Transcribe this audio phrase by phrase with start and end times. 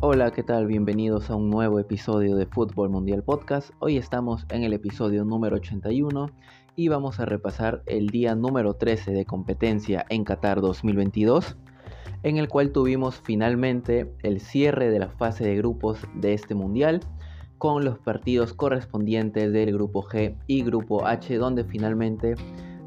[0.00, 0.68] Hola, ¿qué tal?
[0.68, 3.70] Bienvenidos a un nuevo episodio de Fútbol Mundial Podcast.
[3.80, 6.30] Hoy estamos en el episodio número 81
[6.76, 11.56] y vamos a repasar el día número 13 de competencia en Qatar 2022,
[12.22, 17.00] en el cual tuvimos finalmente el cierre de la fase de grupos de este mundial
[17.58, 22.36] con los partidos correspondientes del grupo G y grupo H, donde finalmente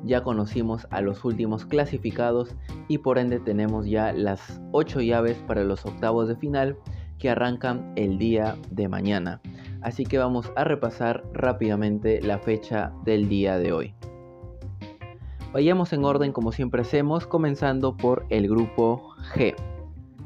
[0.05, 2.55] ya conocimos a los últimos clasificados
[2.87, 6.77] y por ende tenemos ya las 8 llaves para los octavos de final
[7.21, 9.39] que arrancan el día de mañana.
[9.81, 13.93] Así que vamos a repasar rápidamente la fecha del día de hoy.
[15.53, 19.53] Vayamos en orden como siempre hacemos, comenzando por el grupo G,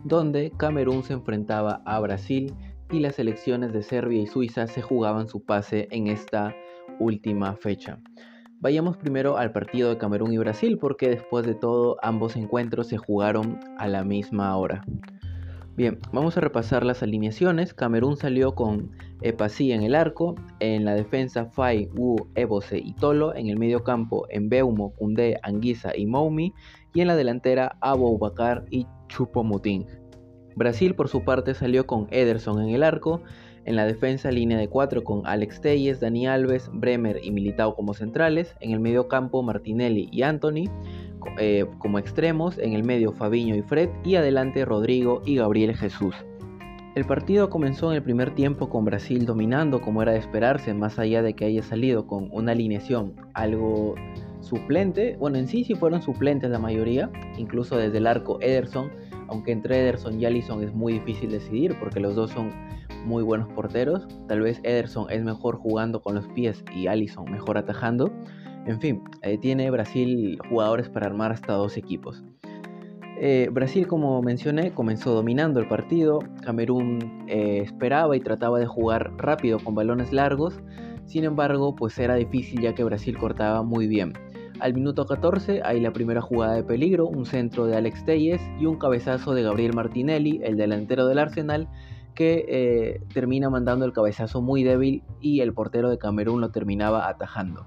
[0.03, 2.53] donde Camerún se enfrentaba a Brasil
[2.91, 6.55] y las selecciones de Serbia y Suiza se jugaban su pase en esta
[6.99, 7.99] última fecha.
[8.59, 12.97] Vayamos primero al partido de Camerún y Brasil porque después de todo ambos encuentros se
[12.97, 14.85] jugaron a la misma hora.
[15.75, 17.73] Bien, vamos a repasar las alineaciones.
[17.73, 23.35] Camerún salió con Epasí en el arco, en la defensa Fai, Wu, Ebose y Tolo,
[23.35, 26.53] en el medio campo Beumo, Kunde, Anguisa y Moumi,
[26.93, 29.85] y en la delantera Abo Bakar y Chupomuting.
[30.55, 33.21] Brasil por su parte salió con Ederson en el arco,
[33.65, 37.93] en la defensa línea de 4 con Alex Telles, Dani Alves, Bremer y Militao como
[37.93, 40.69] centrales, en el medio campo Martinelli y Anthony,
[41.39, 46.15] eh, como extremos, en el medio Fabiño y Fred y adelante Rodrigo y Gabriel Jesús.
[46.95, 50.97] El partido comenzó en el primer tiempo con Brasil dominando como era de esperarse, más
[50.97, 53.95] allá de que haya salido con una alineación algo
[54.39, 58.91] suplente, bueno en sí sí fueron suplentes la mayoría, incluso desde el arco Ederson,
[59.27, 62.51] aunque entre Ederson y Allison es muy difícil decidir porque los dos son
[63.05, 67.57] muy buenos porteros, tal vez Ederson es mejor jugando con los pies y Allison mejor
[67.57, 68.11] atajando,
[68.65, 72.23] en fin, eh, tiene Brasil jugadores para armar hasta dos equipos.
[73.21, 76.19] Eh, Brasil, como mencioné, comenzó dominando el partido.
[76.43, 80.59] Camerún eh, esperaba y trataba de jugar rápido con balones largos.
[81.05, 84.13] Sin embargo, pues era difícil ya que Brasil cortaba muy bien.
[84.59, 88.65] Al minuto 14 hay la primera jugada de peligro, un centro de Alex Telles y
[88.65, 91.67] un cabezazo de Gabriel Martinelli, el delantero del Arsenal,
[92.15, 97.65] que termina mandando el cabezazo muy débil y el portero de Camerún lo terminaba atajando.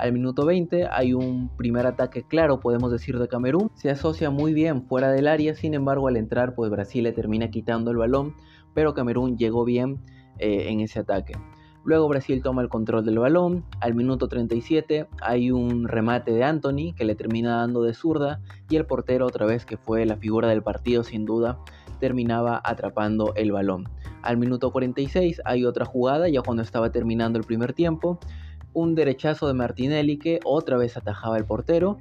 [0.00, 3.70] Al minuto 20 hay un primer ataque claro, podemos decir, de Camerún.
[3.74, 7.50] Se asocia muy bien fuera del área, sin embargo al entrar pues Brasil le termina
[7.50, 8.34] quitando el balón,
[8.72, 10.00] pero Camerún llegó bien
[10.38, 11.34] eh, en ese ataque.
[11.84, 13.66] Luego Brasil toma el control del balón.
[13.80, 18.40] Al minuto 37 hay un remate de Anthony que le termina dando de zurda
[18.70, 21.58] y el portero otra vez que fue la figura del partido sin duda
[22.00, 23.88] terminaba atrapando el balón.
[24.22, 28.18] Al minuto 46 hay otra jugada ya cuando estaba terminando el primer tiempo
[28.72, 31.98] un derechazo de Martinelli que otra vez atajaba el portero.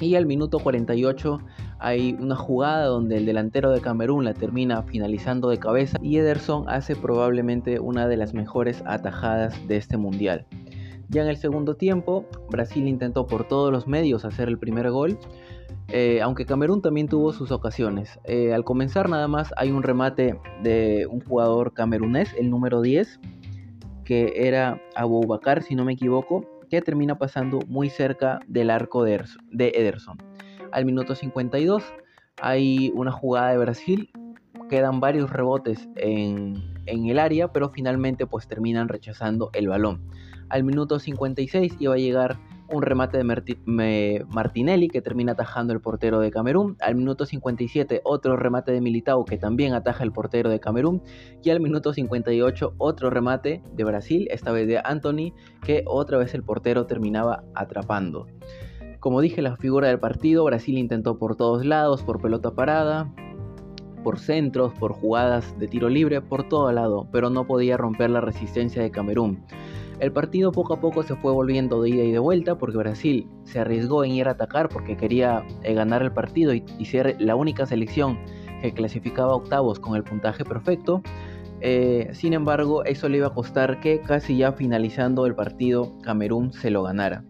[0.00, 1.40] Y al minuto 48
[1.78, 6.68] hay una jugada donde el delantero de Camerún la termina finalizando de cabeza y Ederson
[6.68, 10.46] hace probablemente una de las mejores atajadas de este mundial.
[11.10, 15.18] Ya en el segundo tiempo, Brasil intentó por todos los medios hacer el primer gol,
[15.92, 18.18] eh, aunque Camerún también tuvo sus ocasiones.
[18.24, 23.18] Eh, al comenzar nada más hay un remate de un jugador camerunés, el número 10,
[24.04, 24.80] que era
[25.26, 29.22] Bakar, si no me equivoco, que termina pasando muy cerca del arco de
[29.58, 30.18] Ederson.
[30.70, 31.82] Al minuto 52
[32.40, 34.10] hay una jugada de Brasil,
[34.68, 40.08] quedan varios rebotes en, en el área, pero finalmente pues terminan rechazando el balón.
[40.50, 42.38] Al minuto 56 iba a llegar
[42.72, 46.76] un remate de Martinelli que termina atajando el portero de Camerún.
[46.80, 51.02] Al minuto 57 otro remate de Militao que también ataja el portero de Camerún.
[51.42, 56.34] Y al minuto 58 otro remate de Brasil, esta vez de Anthony, que otra vez
[56.34, 58.26] el portero terminaba atrapando.
[59.00, 63.10] Como dije, la figura del partido, Brasil intentó por todos lados, por pelota parada,
[64.04, 68.20] por centros, por jugadas de tiro libre, por todo lado, pero no podía romper la
[68.20, 69.44] resistencia de Camerún.
[70.00, 73.28] El partido poco a poco se fue volviendo de ida y de vuelta porque Brasil
[73.44, 77.36] se arriesgó en ir a atacar porque quería eh, ganar el partido y, ser la
[77.36, 78.18] única selección
[78.62, 81.02] que clasificaba octavos con el puntaje perfecto.
[81.60, 86.54] Eh, sin embargo, eso le iba a costar que casi ya finalizando el partido Camerún
[86.54, 87.22] se lo ganara.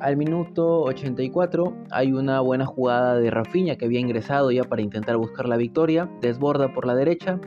[0.00, 5.16] Al minuto 84 hay una buena jugada de Rafinha que había ingresado ya para intentar
[5.16, 7.40] buscar la victoria, desborda por la derecha,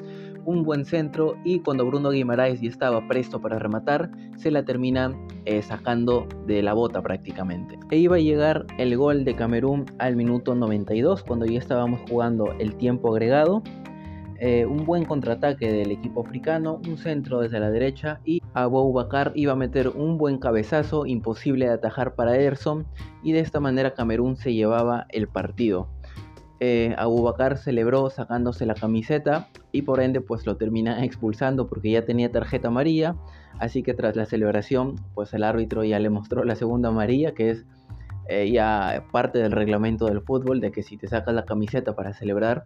[0.49, 5.13] un buen centro y cuando Bruno Guimaraes ya estaba presto para rematar, se la termina
[5.45, 7.77] eh, sacando de la bota prácticamente.
[7.91, 12.51] E iba a llegar el gol de Camerún al minuto 92 cuando ya estábamos jugando
[12.59, 13.61] el tiempo agregado.
[14.41, 19.33] Eh, un buen contraataque del equipo africano, un centro desde la derecha y Abou Bakar
[19.35, 22.87] iba a meter un buen cabezazo imposible de atajar para Ederson
[23.21, 25.89] y de esta manera Camerún se llevaba el partido.
[26.59, 32.05] Eh, Abubakar celebró sacándose la camiseta y por ende pues lo terminan expulsando porque ya
[32.05, 33.15] tenía tarjeta amarilla.
[33.59, 37.51] Así que tras la celebración pues el árbitro ya le mostró la segunda amarilla que
[37.51, 37.65] es
[38.27, 42.13] eh, ya parte del reglamento del fútbol de que si te sacas la camiseta para
[42.13, 42.65] celebrar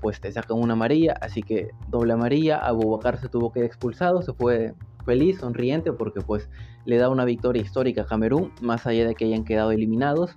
[0.00, 1.14] pues te sacan una amarilla.
[1.20, 4.74] Así que doble amarilla, Abubakar se tuvo que ir expulsado, se fue
[5.04, 6.48] feliz, sonriente porque pues
[6.84, 10.36] le da una victoria histórica a Camerún más allá de que hayan quedado eliminados.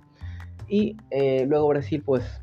[0.68, 2.40] Y eh, luego Brasil pues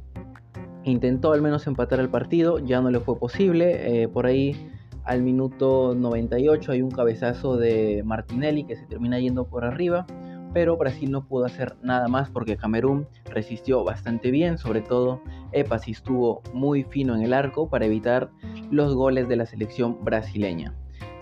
[0.91, 4.03] intentó al menos empatar el partido, ya no le fue posible.
[4.03, 4.55] Eh, por ahí
[5.03, 10.05] al minuto 98 hay un cabezazo de Martinelli que se termina yendo por arriba,
[10.53, 15.21] pero Brasil no pudo hacer nada más porque Camerún resistió bastante bien, sobre todo
[15.53, 18.29] Epasi estuvo muy fino en el arco para evitar
[18.69, 20.73] los goles de la selección brasileña.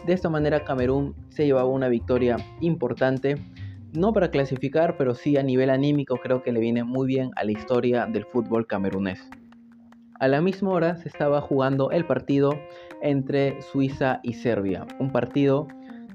[0.06, 3.38] De esta manera Camerún se llevaba una victoria importante,
[3.94, 7.44] no para clasificar, pero sí a nivel anímico creo que le viene muy bien a
[7.44, 9.20] la historia del fútbol camerunés.
[10.18, 12.58] A la misma hora se estaba jugando el partido
[13.02, 15.68] entre Suiza y Serbia, un partido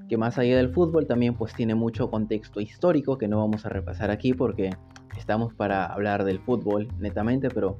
[0.09, 3.69] que más allá del fútbol también pues tiene mucho contexto histórico que no vamos a
[3.69, 4.71] repasar aquí porque
[5.17, 7.77] estamos para hablar del fútbol netamente, pero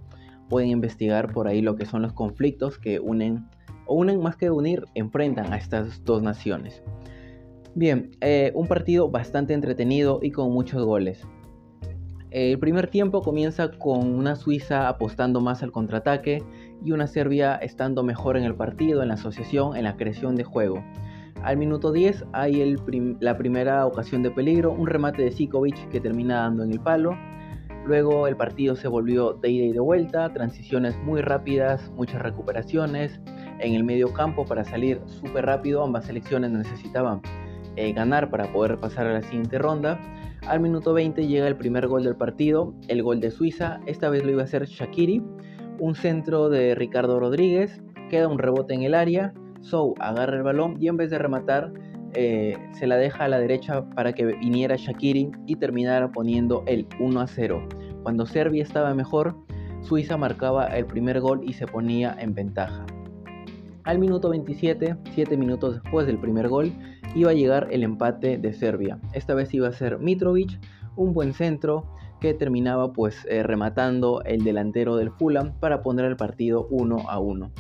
[0.48, 3.50] pueden investigar por ahí lo que son los conflictos que unen
[3.88, 6.84] o unen más que unir, enfrentan a estas dos naciones.
[7.74, 11.26] Bien, eh, un partido bastante entretenido y con muchos goles.
[12.32, 16.42] El primer tiempo comienza con una Suiza apostando más al contraataque
[16.82, 20.46] y una Serbia estando mejor en el partido, en la asociación, en la creación de
[20.46, 20.82] juego.
[21.44, 22.78] Al minuto 10 hay
[23.20, 27.18] la primera ocasión de peligro, un remate de Sikovic que termina dando en el palo.
[27.86, 33.20] Luego el partido se volvió de ida y de vuelta, transiciones muy rápidas, muchas recuperaciones.
[33.60, 37.22] En el medio campo para salir súper rápido, ambas selecciones necesitaban
[37.76, 40.00] eh, ganar para poder pasar a la siguiente ronda.
[40.48, 43.80] Al minuto 20 llega el primer gol del partido, el gol de Suiza.
[43.86, 45.22] Esta vez lo iba a hacer Shakiri.
[45.80, 47.82] Un centro de Ricardo Rodríguez.
[48.10, 49.34] Queda un rebote en el área.
[49.62, 51.72] Sou agarra el balón y en vez de rematar,
[52.14, 56.88] eh, se la deja a la derecha para que viniera Shakiri y terminara poniendo el
[57.00, 57.68] 1 a 0.
[58.02, 59.38] Cuando Serbia estaba mejor,
[59.82, 62.86] Suiza marcaba el primer gol y se ponía en ventaja.
[63.84, 66.72] Al minuto 27, 7 minutos después del primer gol,
[67.16, 69.00] iba a llegar el empate de Serbia.
[69.14, 70.60] Esta vez iba a ser Mitrovic,
[70.96, 71.86] un buen centro
[72.20, 77.20] que terminaba pues eh, rematando el delantero del Fulham para poner el partido 1 a
[77.20, 77.52] 1.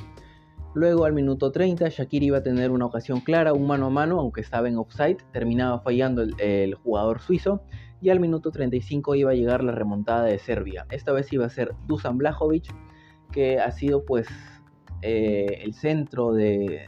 [0.74, 4.19] Luego al minuto 30 Shakir iba a tener una ocasión clara, un mano a mano,
[4.19, 7.63] aunque estaba en offside, terminaba fallando el, el, jugador suizo
[8.01, 10.86] y al minuto 35 iba a llegar la remontada de Serbia.
[10.92, 12.74] Esta vez iba a ser Dusan Blajovic,
[13.31, 14.27] que ha sido pues
[15.01, 16.86] eh, el centro de,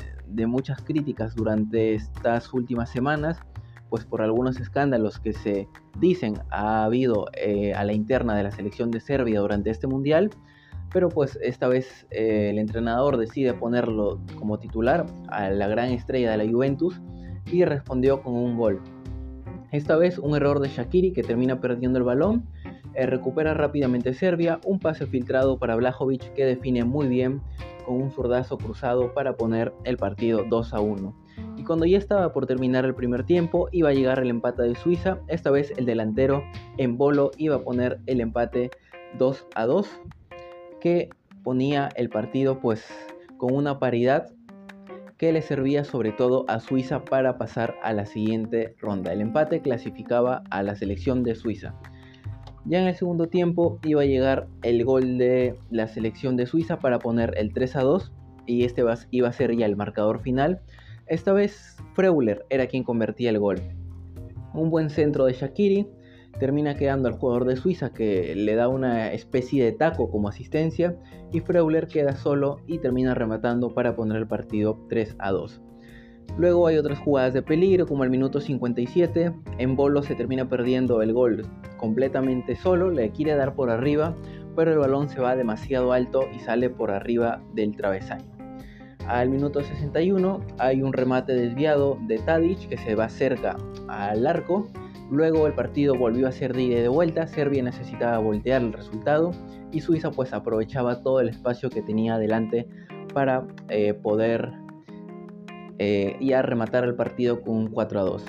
[0.47, 3.39] muchas críticas durante estas últimas semanas,
[3.89, 5.67] pues por algunos escándalos que se
[5.99, 10.31] dicen ha habido eh, a la interna de la selección de Serbia durante este mundial,
[10.91, 16.31] pero pues esta vez eh, el entrenador decide ponerlo como titular a la gran estrella
[16.31, 17.01] de la Juventus
[17.51, 18.81] y respondió con un gol.
[19.71, 22.47] Esta vez un error de Shakiri que termina perdiendo el balón,
[22.95, 27.41] eh, recupera rápidamente Serbia, un pase filtrado para Blajovic que define muy bien
[27.85, 31.23] con un zurdazo cruzado para poner el partido 2 a 1.
[31.57, 34.75] Y cuando ya estaba por terminar el primer tiempo, iba a llegar el empate de
[34.75, 35.19] Suiza.
[35.27, 36.43] Esta vez el delantero
[36.77, 38.69] en bolo iba a poner el empate
[39.17, 39.87] 2 a 2,
[40.79, 41.09] que
[41.43, 42.85] ponía el partido pues
[43.37, 44.31] con una paridad
[45.17, 49.13] que le servía sobre todo a Suiza para pasar a la siguiente ronda.
[49.13, 51.75] El empate clasificaba a la selección de Suiza.
[52.65, 56.79] Ya en el segundo tiempo iba a llegar el gol de la selección de Suiza
[56.79, 58.13] para poner el 3 a 2
[58.45, 60.61] y este iba a ser ya el marcador final.
[61.07, 63.61] Esta vez Freuler era quien convertía el gol.
[64.53, 65.87] Un buen centro de Shakiri
[66.39, 70.95] termina quedando al jugador de Suiza que le da una especie de taco como asistencia
[71.31, 75.61] y Freuler queda solo y termina rematando para poner el partido 3 a 2.
[76.37, 81.01] Luego hay otras jugadas de peligro, como al minuto 57, en Bolo se termina perdiendo
[81.01, 81.45] el gol
[81.77, 84.15] completamente solo, le quiere dar por arriba,
[84.55, 88.33] pero el balón se va demasiado alto y sale por arriba del travesaño.
[89.07, 93.57] Al minuto 61 hay un remate desviado de Tadic que se va cerca
[93.89, 94.69] al arco.
[95.11, 98.71] Luego el partido volvió a ser de ida y de vuelta, Serbia necesitaba voltear el
[98.71, 99.31] resultado
[99.71, 102.67] y Suiza pues aprovechaba todo el espacio que tenía adelante
[103.13, 104.53] para eh, poder
[105.85, 108.25] eh, y a rematar el partido con un 4 a 2.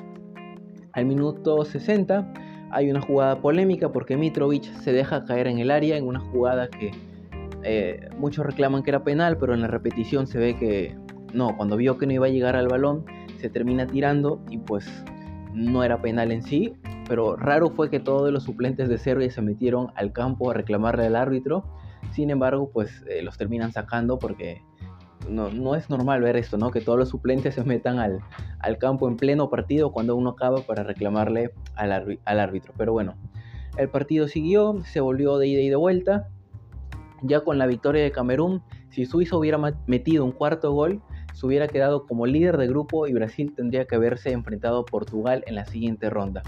[0.93, 2.33] Al minuto 60
[2.73, 6.69] hay una jugada polémica porque Mitrovic se deja caer en el área en una jugada
[6.69, 6.91] que
[7.63, 10.97] eh, muchos reclaman que era penal, pero en la repetición se ve que
[11.33, 13.05] no, cuando vio que no iba a llegar al balón,
[13.39, 14.91] se termina tirando y pues
[15.53, 16.75] no era penal en sí,
[17.09, 21.07] pero raro fue que todos los suplentes de Serbia se metieron al campo a reclamarle
[21.07, 21.63] al árbitro
[22.11, 24.61] Sin embargo, pues eh, los terminan sacando porque
[25.29, 26.71] no, es normal ver esto, ¿no?
[26.71, 30.83] Que todos los suplentes se metan al, campo en pleno partido cuando uno acaba para
[30.83, 32.73] reclamarle al, al árbitro.
[32.77, 33.15] Pero bueno,
[33.77, 36.29] el partido siguió, se volvió de ida y de vuelta.
[37.23, 41.01] Ya con la victoria de Camerún, si Suiza hubiera metido un cuarto gol,
[41.33, 45.43] se hubiera quedado como líder de grupo y Brasil tendría que haberse enfrentado a Portugal
[45.47, 46.43] en la siguiente ronda.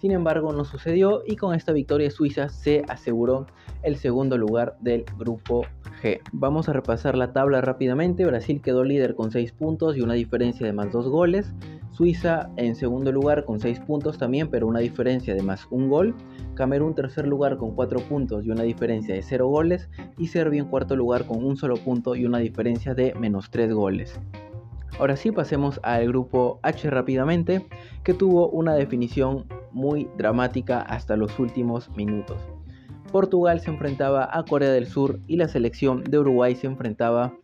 [0.00, 3.46] Sin embargo, no sucedió y con esta victoria Suiza se aseguró
[3.82, 5.64] el segundo lugar del grupo
[6.00, 6.20] G.
[6.30, 8.24] Vamos a repasar la tabla rápidamente.
[8.24, 11.52] Brasil quedó líder con 6 puntos y una diferencia de más 2 goles.
[11.90, 16.14] Suiza en segundo lugar con 6 puntos también, pero una diferencia de más un gol.
[16.54, 19.90] Camerún tercer lugar con 4 puntos y una diferencia de 0 goles.
[20.16, 23.72] Y Serbia en cuarto lugar con un solo punto y una diferencia de menos 3
[23.72, 24.20] goles.
[25.00, 27.66] Ahora sí pasemos al grupo H rápidamente,
[28.04, 32.40] que tuvo una definición muy dramática hasta los últimos minutos.
[33.10, 37.34] Portugal se enfrentaba a Corea del Sur y la selección de Uruguay se enfrentaba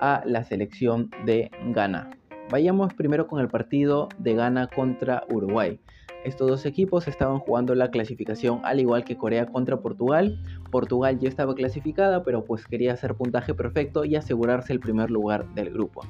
[0.00, 2.10] a la selección de Ghana.
[2.50, 5.80] Vayamos primero con el partido de Ghana contra Uruguay.
[6.24, 10.38] Estos dos equipos estaban jugando la clasificación al igual que Corea contra Portugal.
[10.70, 15.46] Portugal ya estaba clasificada, pero pues quería hacer puntaje perfecto y asegurarse el primer lugar
[15.54, 16.02] del grupo.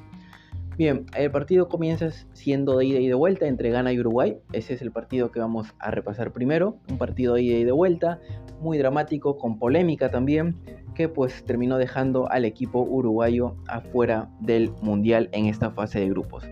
[0.77, 4.37] Bien, el partido comienza siendo de ida y de vuelta entre Ghana y Uruguay.
[4.53, 6.77] Ese es el partido que vamos a repasar primero.
[6.87, 8.19] Un partido de ida y de vuelta,
[8.61, 10.55] muy dramático, con polémica también,
[10.93, 16.43] que pues terminó dejando al equipo uruguayo afuera del Mundial en esta fase de grupos.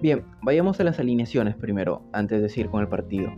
[0.00, 3.32] Bien, vayamos a las alineaciones primero, antes de ir con el partido.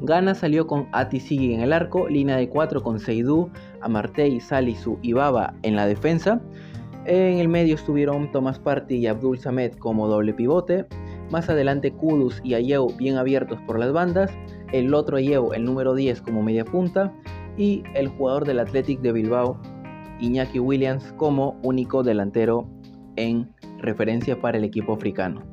[0.00, 3.50] Ghana salió con Atisigi en el arco, línea de 4 con Seydou,
[3.82, 6.40] Amartey, Salisu y Baba en la defensa.
[7.08, 10.86] En el medio estuvieron Thomas Party y Abdul Samed como doble pivote.
[11.30, 14.36] Más adelante Kudus y Ayew bien abiertos por las bandas.
[14.72, 17.14] El otro Ayew, el número 10 como media punta.
[17.56, 19.56] Y el jugador del Athletic de Bilbao,
[20.18, 22.68] Iñaki Williams, como único delantero
[23.14, 23.48] en
[23.78, 25.44] referencia para el equipo africano.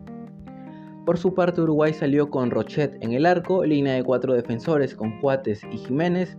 [1.06, 5.20] Por su parte Uruguay salió con Rochet en el arco, línea de cuatro defensores con
[5.22, 6.36] Juates y Jiménez.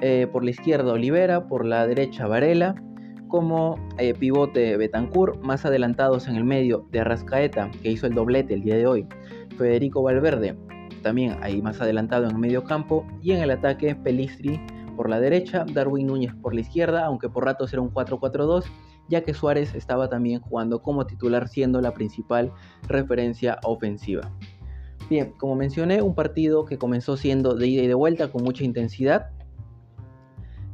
[0.00, 2.76] Eh, por la izquierda Olivera, por la derecha Varela
[3.28, 8.54] como eh, pivote Betancourt, más adelantados en el medio de Arrascaeta, que hizo el doblete
[8.54, 9.06] el día de hoy,
[9.56, 10.56] Federico Valverde,
[11.02, 14.60] también ahí más adelantado en el medio campo, y en el ataque Pelistri
[14.96, 18.64] por la derecha, Darwin Núñez por la izquierda, aunque por ratos era un 4-4-2,
[19.08, 22.52] ya que Suárez estaba también jugando como titular siendo la principal
[22.88, 24.30] referencia ofensiva.
[25.08, 28.64] Bien, como mencioné, un partido que comenzó siendo de ida y de vuelta con mucha
[28.64, 29.30] intensidad,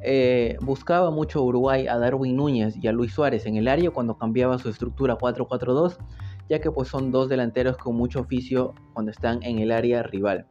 [0.04, 4.18] eh, buscaba mucho Uruguay a Darwin Núñez y a Luis Suárez en el área cuando
[4.18, 5.96] cambiaba su estructura 4-4-2,
[6.48, 10.46] ya que pues son dos delanteros con mucho oficio cuando están en el área rival.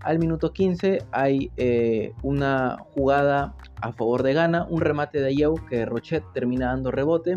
[0.00, 5.56] Al minuto 15 hay eh, una jugada a favor de Ghana, un remate de Ayew
[5.68, 7.34] que Rochet termina dando rebote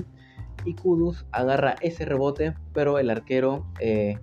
[0.66, 4.20] y Kudus agarra ese rebote, pero el arquero eh,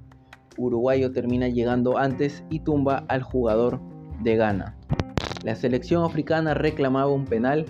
[0.57, 3.81] uruguayo termina llegando antes y tumba al jugador
[4.21, 4.77] de Ghana.
[5.45, 7.67] La selección africana reclamaba un penal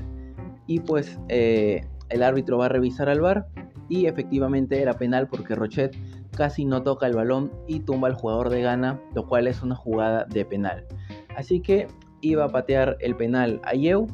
[0.66, 3.46] y pues eh, el árbitro va a revisar al bar
[3.88, 5.96] y efectivamente era penal porque Rochet
[6.36, 9.74] casi no toca el balón y tumba al jugador de Ghana, lo cual es una
[9.74, 10.86] jugada de penal.
[11.36, 11.88] Así que
[12.20, 14.06] iba a patear el penal a Yeu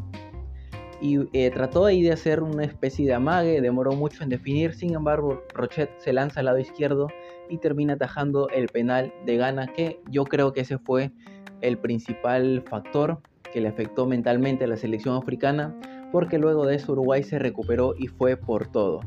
[1.01, 4.95] y eh, trató ahí de hacer una especie de amague, demoró mucho en definir, sin
[4.95, 7.09] embargo Rochet se lanza al lado izquierdo
[7.51, 11.13] y termina atajando el penal de Ghana, que yo creo que ese fue
[11.61, 13.21] el principal factor
[13.55, 15.79] que le afectó mentalmente a la selección africana,
[16.11, 19.01] porque luego de eso Uruguay se recuperó y fue por todo.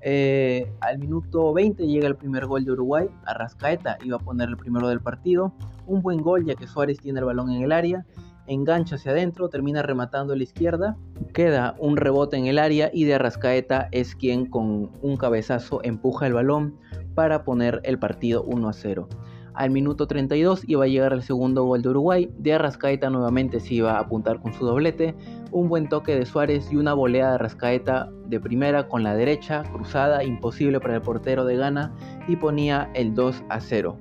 [0.00, 4.56] Eh, al minuto 20 llega el primer gol de Uruguay, Arrascaeta iba a poner el
[4.56, 5.52] primero del partido,
[5.86, 8.06] un buen gol ya que Suárez tiene el balón en el área,
[8.46, 10.96] engancha hacia adentro, termina rematando a la izquierda,
[11.34, 16.26] queda un rebote en el área y de Arrascaeta es quien con un cabezazo empuja
[16.26, 16.78] el balón
[17.14, 19.08] para poner el partido 1 a 0.
[19.56, 22.30] Al minuto 32 iba a llegar el segundo gol de Uruguay.
[22.36, 25.14] De Arrascaeta nuevamente se iba a apuntar con su doblete.
[25.50, 29.62] Un buen toque de Suárez y una volea de Arrascaeta de primera con la derecha,
[29.72, 31.94] cruzada, imposible para el portero de Ghana
[32.28, 33.96] y ponía el 2 a 0.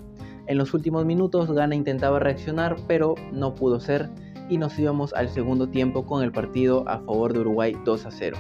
[0.48, 4.10] En los últimos minutos Ghana intentaba reaccionar, pero no pudo ser
[4.50, 8.12] y nos íbamos al segundo tiempo con el partido a favor de Uruguay 2 a
[8.12, 8.38] 0.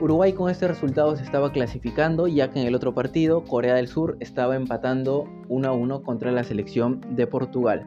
[0.00, 3.86] Uruguay con este resultado se estaba clasificando ya que en el otro partido Corea del
[3.86, 7.86] Sur estaba empatando 1 a 1 contra la selección de Portugal.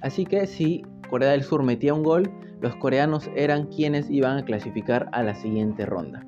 [0.00, 2.30] Así que si Corea del Sur metía un gol,
[2.62, 6.26] los coreanos eran quienes iban a clasificar a la siguiente ronda.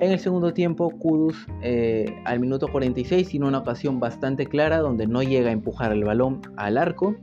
[0.00, 5.06] En el segundo tiempo, Kudus eh, al minuto 46 tiene una ocasión bastante clara donde
[5.06, 7.16] no llega a empujar el balón al arco.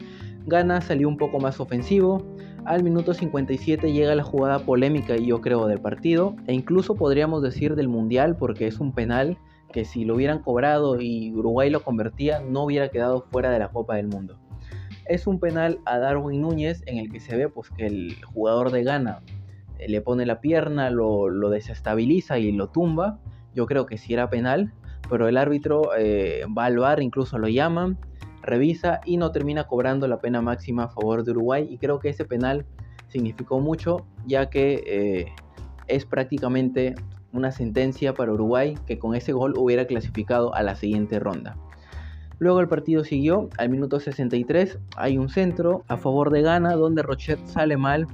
[0.50, 2.26] Gana salió un poco más ofensivo.
[2.66, 6.36] Al minuto 57 llega la jugada polémica, yo creo, del partido.
[6.48, 9.38] E incluso podríamos decir del Mundial, porque es un penal
[9.72, 13.70] que si lo hubieran cobrado y Uruguay lo convertía, no hubiera quedado fuera de la
[13.70, 14.38] Copa del Mundo.
[15.06, 18.72] Es un penal a Darwin Núñez en el que se ve pues, que el jugador
[18.72, 19.22] de Ghana
[19.80, 23.20] eh, le pone la pierna, lo, desestabiliza y lo tumba.
[23.56, 24.74] Yo creo que sí era penal,
[25.10, 27.98] pero el árbitro eh, va al bar, incluso lo llaman,
[28.50, 31.68] revisa y no termina cobrando la pena máxima a favor de Uruguay.
[31.70, 32.66] Y creo que ese penal
[33.08, 35.34] significó mucho, ya que eh,
[35.88, 36.96] es prácticamente
[37.32, 41.58] una sentencia para Uruguay que con ese gol hubiera clasificado a la siguiente ronda.
[42.40, 47.04] Luego el partido siguió, al minuto 63 hay un centro a favor de Ghana donde
[47.04, 48.08] Rochet sale mal,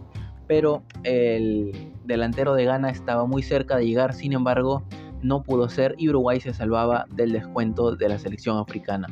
[0.47, 4.83] pero el delantero de Ghana estaba muy cerca de llegar, sin embargo
[5.21, 9.07] no pudo ser y Uruguay se salvaba del descuento de la selección africana.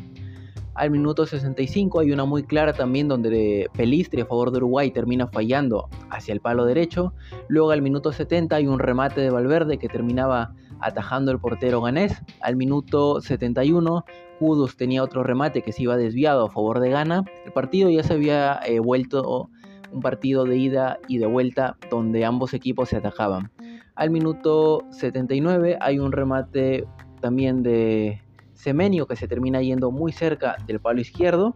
[0.75, 5.27] Al minuto 65 hay una muy clara también donde Pelistri a favor de Uruguay termina
[5.27, 7.13] fallando hacia el palo derecho.
[7.47, 12.19] Luego al minuto 70 hay un remate de Valverde que terminaba atajando el portero ganés.
[12.41, 14.03] Al minuto 71
[14.39, 17.23] Kudus tenía otro remate que se iba desviado a favor de Ghana.
[17.45, 19.49] El partido ya se había eh, vuelto
[19.91, 23.51] un partido de ida y de vuelta donde ambos equipos se atajaban.
[23.95, 26.87] Al minuto 79 hay un remate
[27.21, 28.22] también de
[28.53, 31.53] Semenio que se termina yendo muy cerca del palo izquierdo.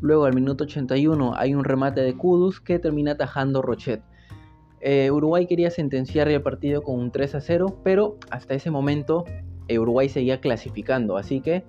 [0.00, 4.02] Luego al minuto 81 hay un remate de Kudus que termina atajando Rochet.
[4.80, 9.24] Eh, Uruguay quería sentenciar el partido con un 3 a 0, pero hasta ese momento
[9.68, 11.64] eh, Uruguay seguía clasificando, así que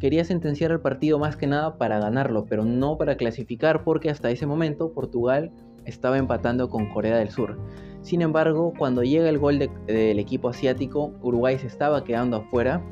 [0.00, 4.30] quería sentenciar el partido más que nada para ganarlo, pero no para clasificar porque hasta
[4.30, 5.52] ese momento Portugal
[5.84, 7.56] estaba empatando con Corea del Sur.
[8.02, 12.82] Sin embargo, cuando llega el gol del equipo asiático, Uruguay se estaba quedando afuera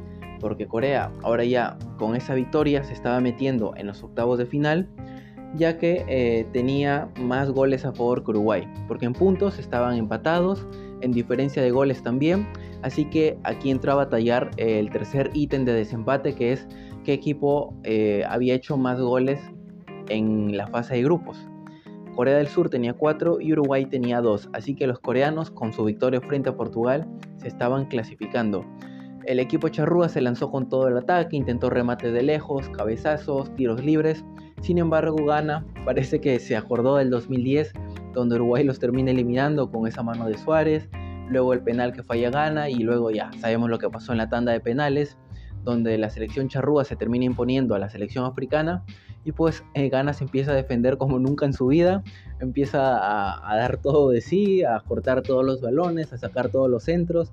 [0.41, 4.89] porque Corea ahora ya con esa victoria se estaba metiendo en los octavos de final,
[5.55, 10.67] ya que eh, tenía más goles a favor que Uruguay, porque en puntos estaban empatados,
[11.01, 12.47] en diferencia de goles también,
[12.83, 16.67] así que aquí entró a batallar el tercer ítem de desempate, que es
[17.05, 19.41] qué equipo eh, había hecho más goles
[20.09, 21.39] en la fase de grupos.
[22.17, 25.85] Corea del Sur tenía 4 y Uruguay tenía 2, así que los coreanos con su
[25.85, 27.07] victoria frente a Portugal
[27.37, 28.65] se estaban clasificando.
[29.27, 33.85] El equipo charrúa se lanzó con todo el ataque, intentó remates de lejos, cabezazos, tiros
[33.85, 34.25] libres.
[34.61, 37.73] Sin embargo, Ghana parece que se acordó del 2010,
[38.15, 40.89] donde Uruguay los termina eliminando con esa mano de Suárez.
[41.29, 44.29] Luego el penal que falla Ghana y luego ya sabemos lo que pasó en la
[44.29, 45.19] tanda de penales,
[45.65, 48.85] donde la selección charrúa se termina imponiendo a la selección africana
[49.25, 52.05] y pues eh, se empieza a defender como nunca en su vida,
[52.39, 56.85] empieza a, dar todo de sí, a cortar todos los balones, a sacar todos los
[56.85, 57.33] centros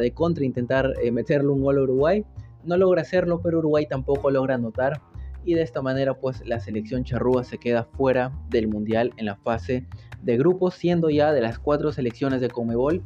[0.00, 2.24] de contra intentar eh, meterle un gol a Uruguay.
[2.64, 5.00] No logra hacerlo, pero Uruguay tampoco logra anotar.
[5.44, 9.36] Y de esta manera, pues la selección charrúa se queda fuera del Mundial en la
[9.36, 9.86] fase
[10.22, 13.02] de grupos, siendo ya de las cuatro selecciones de Comebol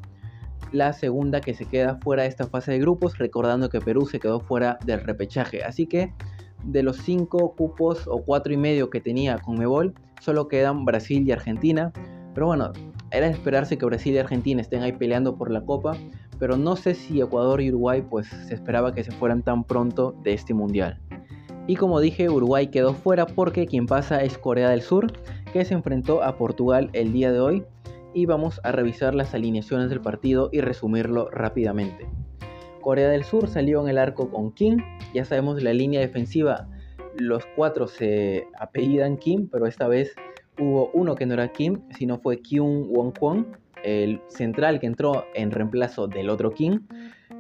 [0.73, 4.19] la segunda que se queda fuera de esta fase de grupos, recordando que Perú se
[4.19, 5.63] quedó fuera del repechaje.
[5.63, 6.13] Así que
[6.65, 11.33] de los cinco cupos o cuatro y medio que tenía Conmebol, solo quedan Brasil y
[11.33, 11.93] Argentina.
[12.35, 12.73] Pero bueno,
[13.11, 15.97] era esperarse que Brasil y Argentina estén ahí peleando por la copa,
[16.39, 20.15] pero no sé si Ecuador y Uruguay pues se esperaba que se fueran tan pronto
[20.23, 21.01] de este mundial.
[21.67, 25.13] Y como dije, Uruguay quedó fuera porque quien pasa es Corea del Sur,
[25.53, 27.65] que se enfrentó a Portugal el día de hoy.
[28.15, 32.09] Y vamos a revisar las alineaciones del partido y resumirlo rápidamente.
[32.81, 34.79] Corea del Sur salió en el arco con Kim,
[35.13, 36.69] ya sabemos la línea defensiva,
[37.19, 40.15] los cuatro se apellidan Kim, pero esta vez
[40.59, 45.25] hubo uno que no era Kim, sino fue Kyung Won Kwon, el central que entró
[45.35, 46.81] en reemplazo del otro King,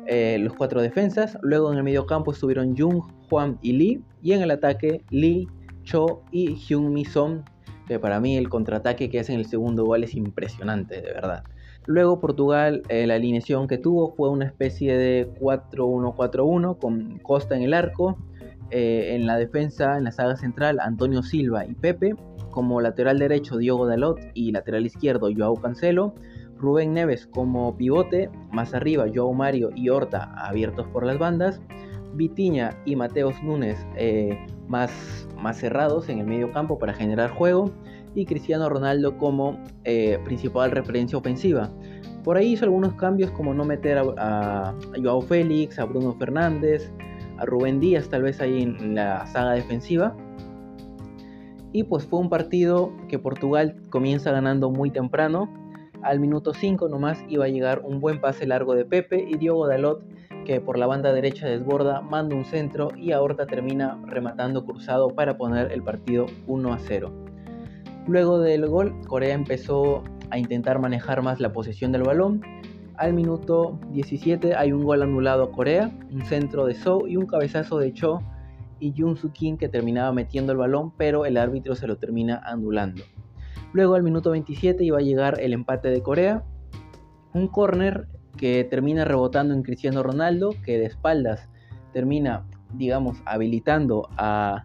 [0.07, 4.33] eh, los cuatro defensas, luego en el medio campo estuvieron Jung, Juan y Lee, y
[4.33, 5.49] en el ataque Lee,
[5.83, 7.45] Cho y Hyun Mi Son,
[7.89, 11.43] que para mí el contraataque que hacen el segundo gol es impresionante, de verdad.
[11.87, 17.63] Luego Portugal, eh, la alineación que tuvo fue una especie de 4-1-4-1 con Costa en
[17.63, 18.19] el arco,
[18.71, 22.15] eh, en la defensa, en la saga central, Antonio Silva y Pepe,
[22.51, 26.15] como lateral derecho Diogo Dalot y lateral izquierdo Joao Cancelo,
[26.59, 31.61] Rubén Neves como pivote, más arriba Joao Mario y Horta abiertos por las bandas,
[32.15, 34.39] Vitiña y Mateos Núñez eh,
[34.69, 37.71] más, más cerrados en el medio campo para generar juego
[38.15, 41.71] y Cristiano Ronaldo como eh, principal referencia ofensiva.
[42.25, 46.91] Por ahí hizo algunos cambios como no meter a, a, Joao Félix, a Bruno Fernández,
[47.39, 50.17] a Rubén Díaz tal vez ahí en la saga defensiva
[51.77, 55.47] y pues fue un partido que Portugal comienza ganando muy temprano.
[56.07, 59.67] Al minuto 5 nomás iba a llegar un buen pase largo de Pepe y Diogo
[59.67, 60.05] Dalot
[60.45, 65.37] que por la banda derecha desborda, manda un centro y Ahorta termina rematando cruzado para
[65.37, 67.13] poner el partido 1 a 0.
[68.07, 72.41] Luego del gol, Corea empezó a intentar manejar más la posesión del balón.
[72.97, 77.27] Al minuto 17 hay un gol anulado a Corea, un centro de So y un
[77.27, 78.23] cabezazo de Cho
[78.79, 82.41] y Jun Soo Kim que terminaba metiendo el balón, pero el árbitro se lo termina
[82.45, 83.03] anulando.
[83.73, 86.45] Luego al minuto 27 iba a llegar el empate de Corea,
[87.35, 91.49] un córner que termina rebotando en Cristiano Ronaldo, que de espaldas
[91.93, 94.65] termina, digamos, habilitando a,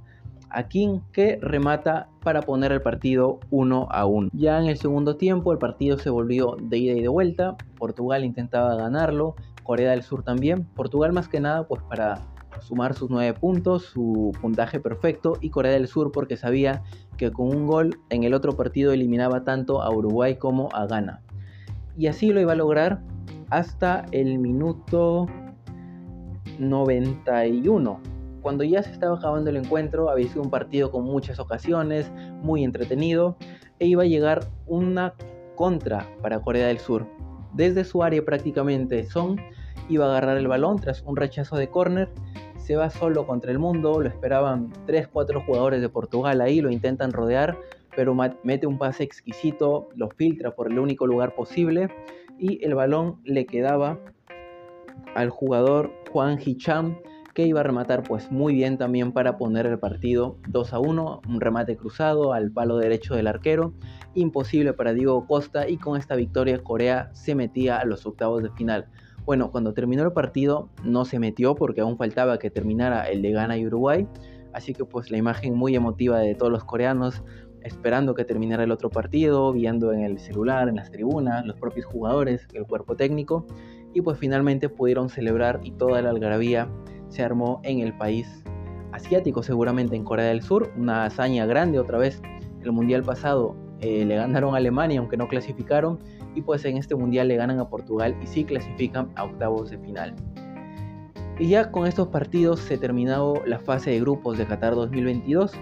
[0.50, 4.30] a King, que remata para poner el partido 1 a 1.
[4.34, 8.24] Ya en el segundo tiempo el partido se volvió de ida y de vuelta, Portugal
[8.24, 12.22] intentaba ganarlo, Corea del Sur también, Portugal más que nada pues para
[12.62, 16.84] sumar sus 9 puntos, su puntaje perfecto, y Corea del Sur porque sabía
[17.18, 21.22] que con un gol en el otro partido eliminaba tanto a Uruguay como a Ghana.
[21.98, 23.02] Y así lo iba a lograr
[23.50, 25.28] hasta el minuto
[26.60, 28.00] 91.
[28.42, 32.64] Cuando ya se estaba acabando el encuentro, había sido un partido con muchas ocasiones, muy
[32.64, 33.36] entretenido,
[33.80, 35.14] e iba a llegar una
[35.56, 37.08] contra para Corea del Sur.
[37.54, 39.40] Desde su área prácticamente Son
[39.90, 42.10] iba a agarrar el balón tras un rechazo de córner,
[42.62, 47.12] se va solo contra el mundo, lo esperaban 3-4 jugadores de Portugal ahí, lo intentan
[47.12, 47.58] rodear,
[47.96, 51.90] pero mete un pase exquisito, lo filtra por el único lugar posible
[52.38, 54.00] y el balón le quedaba
[55.16, 56.98] al jugador Juan Hicham
[57.34, 61.22] que iba a rematar pues muy bien también para poner el partido 2 a 1,
[61.28, 63.74] un remate cruzado al palo derecho del arquero,
[64.14, 68.52] imposible para Diego Costa y con esta victoria Corea se metía a los octavos de
[68.52, 68.88] final.
[69.26, 73.32] Bueno, cuando terminó el partido no se metió porque aún faltaba que terminara el de
[73.32, 74.08] Ghana y Uruguay,
[74.54, 77.24] así que pues la imagen muy emotiva de todos los coreanos
[77.62, 81.86] esperando que terminara el otro partido, viendo en el celular, en las tribunas, los propios
[81.86, 83.46] jugadores, el cuerpo técnico,
[83.94, 86.68] y pues finalmente pudieron celebrar y toda la algarabía
[87.10, 88.44] se armó en el país
[88.92, 92.22] asiático, seguramente en Corea del Sur, una hazaña grande otra vez.
[92.62, 96.00] El mundial pasado eh, le ganaron a Alemania, aunque no clasificaron,
[96.36, 99.78] y pues en este mundial le ganan a Portugal y sí clasifican a octavos de
[99.80, 100.16] final.
[101.40, 105.54] Y ya con estos partidos se terminó la fase de grupos de Qatar 2022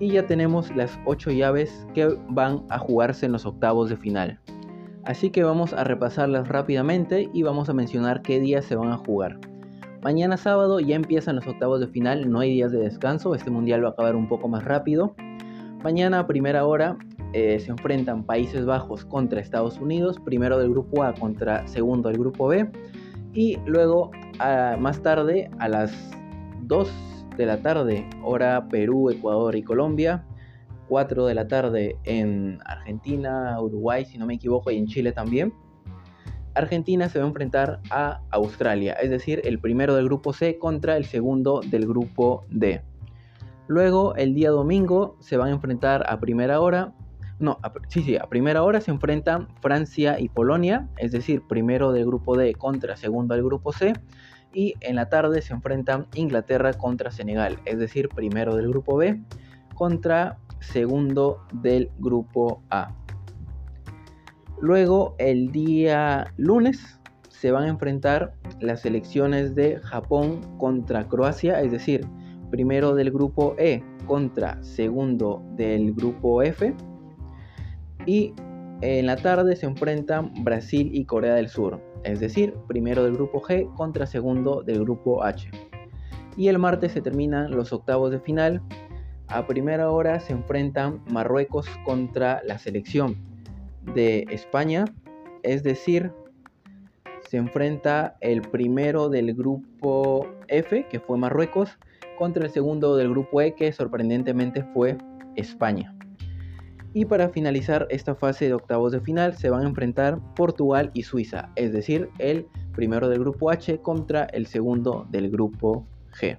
[0.00, 4.38] y ya tenemos las 8 llaves que van a jugarse en los octavos de final.
[5.04, 8.98] Así que vamos a repasarlas rápidamente y vamos a mencionar qué días se van a
[8.98, 9.38] jugar.
[10.02, 13.82] Mañana sábado ya empiezan los octavos de final, no hay días de descanso, este mundial
[13.82, 15.14] va a acabar un poco más rápido.
[15.82, 16.96] Mañana a primera hora
[17.32, 22.18] eh, se enfrentan Países Bajos contra Estados Unidos, primero del grupo A contra segundo del
[22.18, 22.70] grupo B.
[23.34, 24.10] Y luego
[24.78, 25.92] más tarde a las
[26.62, 26.90] 2
[27.36, 30.24] de la tarde, hora Perú, Ecuador y Colombia.
[30.88, 35.52] 4 de la tarde en Argentina, Uruguay, si no me equivoco, y en Chile también.
[36.54, 40.96] Argentina se va a enfrentar a Australia, es decir, el primero del grupo C contra
[40.96, 42.82] el segundo del grupo D.
[43.68, 46.94] Luego, el día domingo, se van a enfrentar a primera hora.
[47.40, 52.04] No, sí, sí, a primera hora se enfrentan Francia y Polonia, es decir, primero del
[52.04, 53.92] grupo D contra segundo del grupo C
[54.52, 59.20] y en la tarde se enfrentan Inglaterra contra Senegal, es decir, primero del grupo B
[59.74, 62.92] contra segundo del grupo A.
[64.60, 66.98] Luego el día lunes
[67.28, 72.04] se van a enfrentar las selecciones de Japón contra Croacia, es decir,
[72.50, 76.74] primero del grupo E contra segundo del grupo F.
[78.08, 78.32] Y
[78.80, 83.40] en la tarde se enfrentan Brasil y Corea del Sur es decir, primero del grupo
[83.42, 85.50] G contra segundo del grupo H.
[86.36, 88.62] Y el martes se terminan los octavos de final.
[89.28, 93.16] A primera hora se enfrentan Marruecos contra la selección
[93.94, 94.84] de España,
[95.42, 96.12] es decir,
[97.28, 101.78] se enfrenta el primero del grupo F, que fue Marruecos,
[102.18, 104.96] contra el segundo del grupo E, que sorprendentemente fue
[105.36, 105.97] España.
[106.94, 111.02] Y para finalizar esta fase de octavos de final se van a enfrentar Portugal y
[111.02, 115.86] Suiza, es decir, el primero del grupo H contra el segundo del grupo
[116.18, 116.38] G.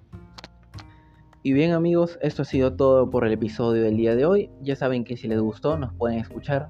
[1.42, 4.50] Y bien amigos, esto ha sido todo por el episodio del día de hoy.
[4.62, 6.70] Ya saben que si les gustó nos pueden escuchar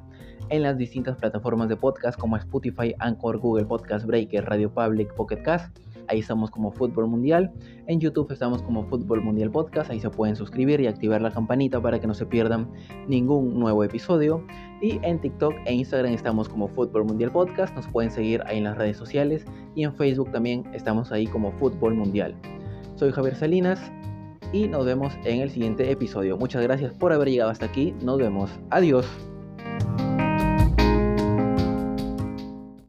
[0.50, 5.42] en las distintas plataformas de podcast como Spotify, Anchor, Google Podcast Breaker, Radio Public, Pocket
[5.42, 7.52] Cast ahí estamos como Fútbol Mundial.
[7.88, 11.82] En YouTube estamos como Fútbol Mundial Podcast, ahí se pueden suscribir y activar la campanita
[11.82, 12.70] para que no se pierdan
[13.08, 14.44] ningún nuevo episodio.
[14.82, 18.64] Y en TikTok e Instagram estamos como Fútbol Mundial Podcast, nos pueden seguir ahí en
[18.66, 19.46] las redes sociales
[19.76, 22.36] y en Facebook también estamos ahí como Fútbol Mundial.
[22.96, 23.92] Soy Javier Salinas
[24.52, 26.38] y nos vemos en el siguiente episodio.
[26.38, 29.29] Muchas gracias por haber llegado hasta aquí, nos vemos, adiós.